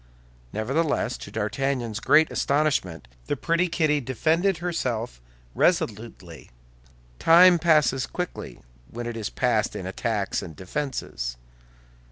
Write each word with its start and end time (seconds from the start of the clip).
Nevertheless, 0.51 1.15
to 1.19 1.29
D'Artagnan's 1.29 1.99
great 1.99 2.31
astonishment, 2.31 3.07
the 3.27 3.37
pretty 3.37 3.67
Kitty 3.67 4.01
defended 4.01 4.57
herself 4.57 5.21
resolutely. 5.53 6.49
Time 7.19 7.59
passes 7.59 8.07
quickly 8.07 8.61
when 8.89 9.05
it 9.05 9.15
is 9.15 9.29
passed 9.29 9.75
in 9.75 9.85
attacks 9.85 10.41
and 10.41 10.55
defenses. 10.55 11.37